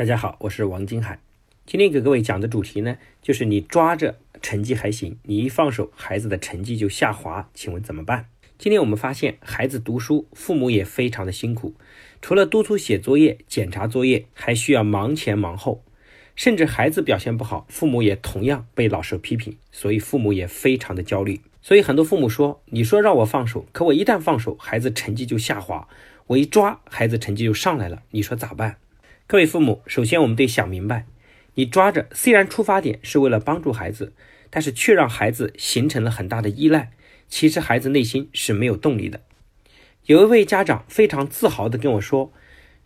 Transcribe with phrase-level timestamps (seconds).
[0.00, 1.18] 大家好，我是王金海。
[1.66, 8.24] 今天给各位讲的主题呢，就是你抓着成绩还行，你一放手，孩子的成绩就下滑，请问怎么办？
[8.56, 11.74] 今天我们发现，孩子读书，父母也非常的辛苦，
[12.22, 15.84] 除了督促写作业、检查作业，还需要忙前忙后，
[16.34, 21.42] 甚至孩子表现不好，父母也同样被老师批评，所以父母也非常的焦虑。
[21.60, 25.86] 所以很多父母说：“你说让我放手，可我一旦放手，孩子成绩就下滑；
[26.28, 28.02] 我一抓，孩子成绩就上来了。
[28.12, 28.76] 你说咋办？”
[29.30, 31.06] 各位父母，首先我们得想明白，
[31.54, 34.12] 你抓着虽然出发点是为了帮助孩子，
[34.50, 36.90] 但是却让孩子形成了很大的依赖。
[37.28, 39.20] 其实孩子内心是没有动力的。
[40.06, 42.32] 有一位家长非常自豪地跟我说：“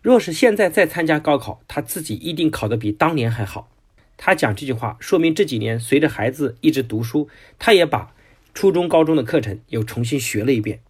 [0.03, 3.71] 若是现在再参加高考，他自己一定考得比当年还好。”
[4.15, 8.13] 他讲这句话，说明这几年随着孩子一直读书，他也把
[8.53, 10.81] 初中、高中的课程又重新学了一遍。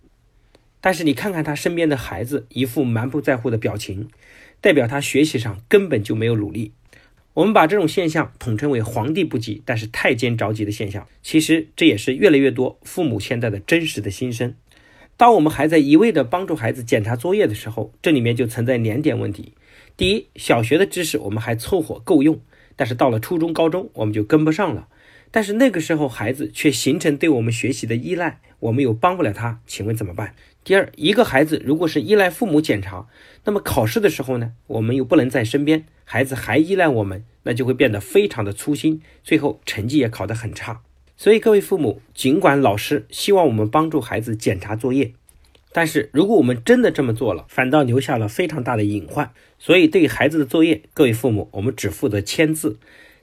[0.81, 4.09] 但是你看看他身边的孩子，一副蛮不在乎的表情。
[4.66, 6.72] 代表他学习上根本就没有努力，
[7.36, 11.08] 我们把这种现象统称为“皇帝不急，但是太监着急”的现象。
[11.22, 14.56] 其实这也是越来越多父母现在的真实的心声。
[15.17, 19.54] 当我们还在一味的帮助孩子检查作业的时候，这里面就存在两点问题：
[19.95, 22.42] 第一，小学的知识我们还凑合够用，
[22.76, 24.88] 但是到了初中、高中我们就跟不上了。
[25.36, 30.33] 但是那个时候孩子却形成对我们学习的依赖，我们又帮不了他，请问怎么办？
[30.64, 33.08] 第二，一个孩子如果是依赖父母检查，
[33.44, 40.80] 那么考试的时候呢，我们又不能在身边，孩子还依赖我们，那就会变得非常的粗心，最后成绩也考得很差。
[41.17, 45.11] 所以各位父母，尽管老师希望我们帮助孩子检查作业，
[45.73, 49.33] 但是如果我们真的这么做了，反倒留下了非常大的隐患。
[49.59, 52.77] 所以对于孩子的作业，各位父母，我们只负责签字，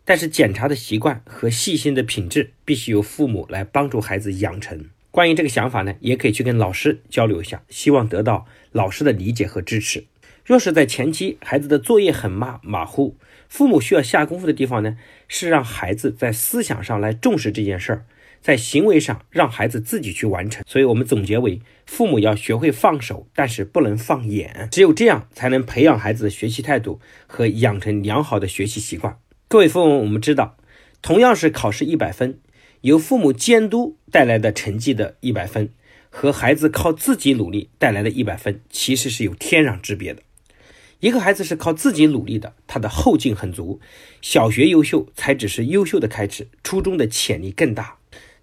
[0.04, 4.86] 但是检查的习惯和细心的品质，必须由父母来帮助孩子养成。
[5.10, 10.04] 关于这个想法呢，也可以去跟老师交流一下，希望得到老师的理解和支持。
[10.44, 13.16] 若是在前期孩子的作业很马马虎，
[13.48, 14.96] 父母需要下功夫的地方呢，
[15.28, 18.04] 是让孩子在思想上来重视这件事儿，
[18.40, 20.64] 在行为上让孩子自己去完成。
[20.66, 24.68] 所以，我们总结为：父母要学会放手，但是不能放眼。
[24.72, 29.16] 只有这样，才能培养孩子的学习态度和养成良好的学习习惯。
[29.52, 30.56] 各位父母，我们知道，
[31.02, 32.38] 同样是考试一百分。
[32.80, 35.68] 由父母监督带来的成绩的一百分，
[36.08, 40.22] 和孩子靠自己努力带来的一百分，其实是有天壤之别的。
[41.00, 43.78] 一个孩子是靠自己努力的，他的后劲很足，
[44.22, 47.98] 小学优秀才只是优秀的开始，初中的潜力更大。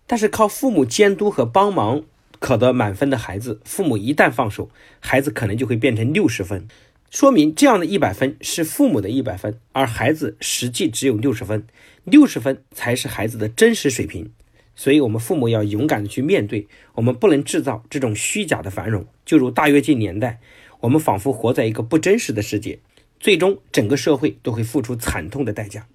[0.05, 2.03] 但是靠父母监督和帮忙
[2.37, 6.67] 考得满分的孩子，父母一旦放手，孩子可能就会变成六十分，
[7.09, 11.65] 说明这样的一百分是父母的一百分，而孩子实际只有六十分。
[12.03, 14.31] 六十分才是孩子的真实水平，
[14.75, 19.05] 所以，我们父母要勇敢的去面对，我们不能制造这种虚假的繁荣。
[19.25, 20.39] 就如大跃进年代，
[20.81, 22.79] 我们仿佛活在一个不真实的世界，
[23.19, 25.87] 最终整个社会都会付出惨痛的代价。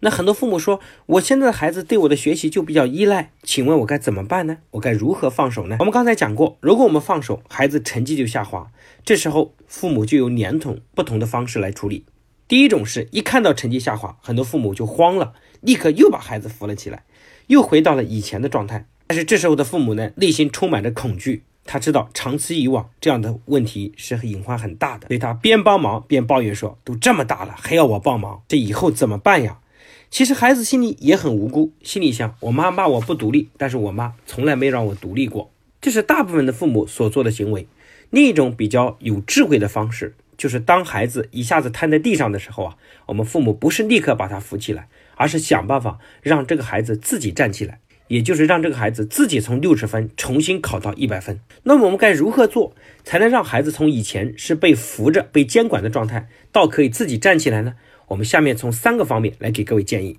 [0.00, 4.58] 那很多父母说，我现在的孩子对我的学习就比较依赖，请问我该怎么办呢？
[4.72, 5.76] 我该如何放手呢？
[5.80, 8.70] 我们刚才讲过，如果我们放手，孩子成绩就下滑，
[9.04, 12.04] 这时候父母就有两种不同的方式来处理。
[12.48, 15.34] 第一种是一看到成绩下滑，很多父母就慌了。
[15.60, 17.04] 立刻又把孩子扶了起来，
[17.46, 18.86] 又回到了以前的状态。
[19.06, 21.44] 但是这时候的父母呢，内心充满着恐惧。
[21.66, 25.06] 他知道长此以往，这样的问题是隐患很大的。
[25.06, 29.58] 所以他边帮忙边抱怨说：“都这么大了，还要我帮忙，这以后怎么办呀？”
[30.10, 35.50] 其实孩子心里也很无辜，心里想：“我妈骂我不独立，但是我妈从来没让我独立过。”
[35.80, 37.66] 这是大部分的父母所做的行为。
[38.10, 42.76] 另一种比较有智慧的方式，就是当孩子一下子瘫在地上的时候啊，
[43.06, 44.88] 我们父母不是立刻把他扶起来。
[45.20, 47.78] 而是想办法让这个孩子自己站起来，
[48.08, 51.38] 也就是让这个孩子自己从六十分重新考到一百分。
[51.64, 57.74] 那么我们该如何做才能让孩子从以前是被扶着、被监管的状态，到可以自己站起来呢？
[58.10, 60.18] 我们下面从三个方面来给各位建议。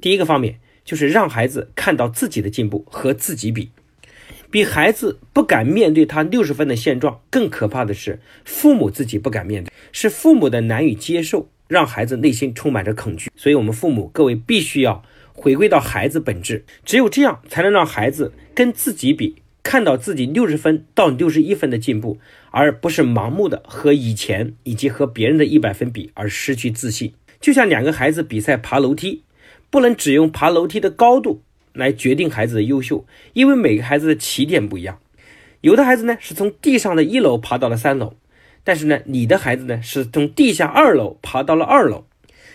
[0.00, 3.70] 第一个方面就是让孩子看到自己的进步和自己比。
[4.50, 11.48] 比孩子不敢面对他六十分的现状更可怕的是，父母自己不敢面对，是父母的难以接受。
[11.68, 15.04] 让孩子内心充满着恐惧，所以，我们父母各位必须要
[15.34, 19.36] 回归到孩子本质，只有这样，才能让孩子跟自己比，
[19.68, 22.16] 看到自己六十分到六十一分的进步，
[22.50, 27.12] 而不是盲目的和以前以及和别人的一百分比而失去自信。
[27.38, 29.24] 就像两个孩子比赛爬楼梯，
[29.68, 31.42] 不能只用爬楼梯的高度
[31.74, 33.04] 来决定孩子的优秀，
[33.34, 35.00] 因为每个孩子的起点不一样，
[35.60, 38.14] 有的孩子呢是从地上的一楼爬到了三楼。
[38.64, 42.06] 但是呢，你的孩子呢是从地下二楼爬到了二楼，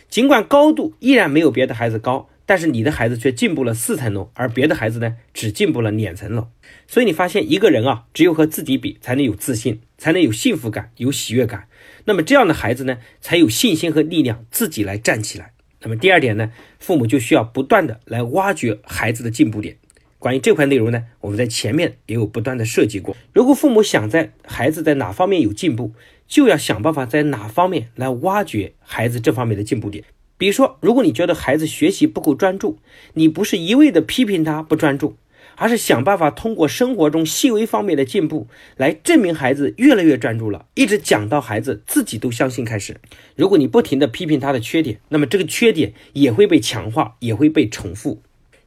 [0.09, 6.50] 尽管高度依然没有别的孩子高，但是你的孩子却进步了四层楼，而别的孩子呢只进步了两层楼。
[6.88, 11.68] 所以你发现一个人啊，只有和自己比，才能有自信，才能有幸福感、有喜悦感。
[12.06, 15.54] 那么这样的孩子呢，才有信心和力量自己来站起来。
[15.81, 19.78] 那么第二点呢，父母就需要不断的来挖掘孩子的进步点。
[20.19, 23.16] 关于这块内容呢，我们在前面也有不断的涉及过。
[23.34, 25.94] 如果父母想在孩子在哪方面有进步，
[26.28, 30.06] 就要想办法在哪方面来挖掘孩子这方面的进步点。
[30.44, 32.78] 比如说，如果你觉得孩子学习不够专注，
[33.13, 35.16] 你不是一味的批评他不专注。
[35.56, 42.98] 而是想办法通过生活中细微方面的进步来证明孩子越来越专注了，一直讲到孩子自己都相信开始。
[43.38, 48.22] 如果你不停的批评他的缺点，那么这个缺点也会被强化，也会被重复。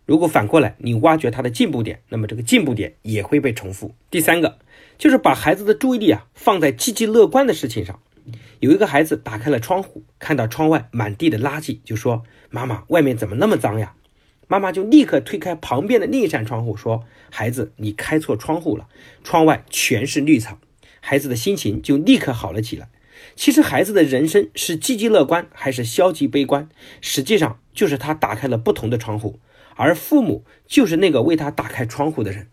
[0.06, 3.94] 如果反过来你挖掘他的进步点，那么这个进步点也会被重复。
[4.11, 4.56] 第三个
[4.96, 8.00] 就是把孩子的注意力啊放在积极乐观的事情上。
[8.66, 13.94] 有一个孩子打开了窗户，看到窗外满地的垃圾，就说：“妈妈，外面怎么那么脏呀？”
[14.48, 18.88] 妈妈就立刻推开旁边的另一扇窗户，说：“孩子，你开错窗户了，
[19.22, 20.58] 窗外全是绿草。”
[20.98, 22.88] 孩子的心情就立刻好了起来。
[23.36, 26.68] 其实，孩子的人生是积极乐观还是消极悲观，
[27.00, 29.38] 实际上就是他打开了不同的窗户，
[29.76, 32.48] 而父母就是那个为他打开窗户的人。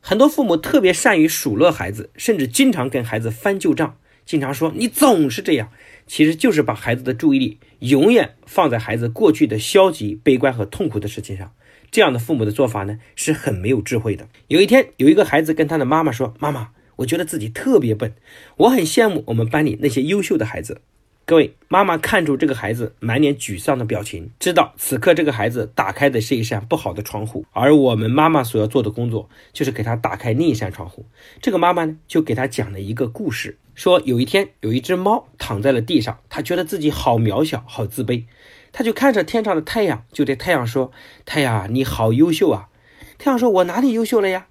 [0.00, 3.98] 很多父母特别善于数落孩子，甚至经常跟孩子翻旧账，
[4.28, 5.70] 经常说：“你总是这样。”
[6.06, 11.50] 其实就是把孩子的注意力永远放在孩子过去的消极、悲观和痛苦的事情上。
[11.90, 14.28] 这样的父母的做法呢，是很没有智慧的。
[14.48, 18.14] 有一天，有一个孩子跟他的妈妈说：“妈妈，我觉得自己特别笨，
[18.58, 20.82] 我很羡慕我们班里那些优秀的孩子。”
[21.28, 31.04] 各位妈妈看出这个孩子满脸沮丧的表情，知道此刻这个孩子打开的是一扇不好的窗户，而我们妈妈所要做的工作就是给他打开另一扇窗户。
[31.42, 38.24] 这个妈妈呢，就给他讲了一个故事，说有一天有一只猫躺在了地上，它觉得自己好渺小，好自卑，
[38.72, 40.90] 它就看着天上的太阳，就对太阳说
[41.26, 42.70] ：“太阳，你好优秀啊！”
[43.18, 44.46] 太阳说：“我哪里优秀了呀？”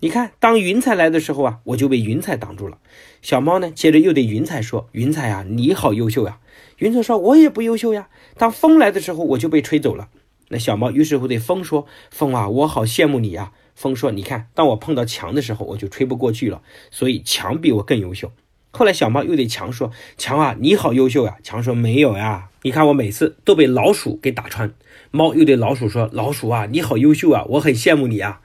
[0.00, 2.78] 你看，当云彩来的时候啊，我就被云彩挡住了。
[3.22, 6.38] 小猫呢，接着又对云彩说：“云彩啊，你好优秀呀。”
[6.78, 10.08] 云彩说：“我也不优秀呀。”当风来的时候，我就被吹走了。
[10.48, 18.30] 那小猫于是乎对风说：“风啊，我好羡慕你呀。”风说：“你看，当我碰到墙的时候，我就吹不过去了，所以墙比我更优秀。”
[18.70, 24.72] 后来小猫又对墙说：“墙啊，你好优秀呀。”墙说：“没有呀，你看我每次都被老鼠给打穿。”
[25.10, 28.40] 猫又对老鼠说：“老鼠啊，你好优秀啊，我很羡慕你啊。”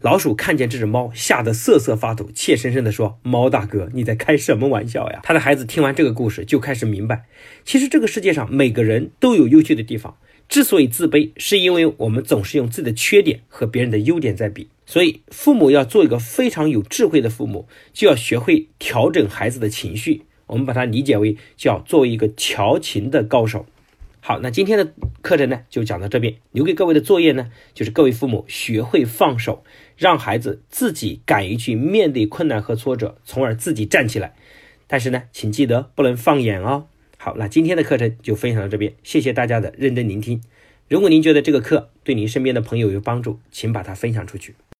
[0.00, 7.24] 老鼠看见这只猫，吓得瑟瑟发抖，怯生生地说：“猫大哥，你在开什么玩笑呀？”他的孩子听完这个故事，就开始明白，
[7.64, 10.16] 其实这个世界上每个人都有优秀的地方。
[10.48, 14.68] 之所以自卑，是因为我们总是用自己的缺点和别人的优点在比。
[14.86, 20.22] 所以，父母要做一个非常有智慧的父母，就要学会调整孩子的情绪。
[20.46, 23.66] 我们把它理解为叫作为一个调情的高手。
[24.28, 24.92] 好，那今天的
[25.22, 26.34] 课程呢，就讲到这边。
[26.52, 29.64] 留给各位的作业呢，就是各位父母学会放手。
[29.96, 34.34] 让孩子自己敢于去面对困难和挫折，从而自己站起来。
[34.86, 36.88] 但是呢，请记得不能放眼哦。
[37.16, 40.42] 好，那今天的课程就分享到这边，谢谢大家的认真聆听。
[40.90, 44.54] 如果您觉得这个课对您身边的朋友有帮助，请把它分享出去。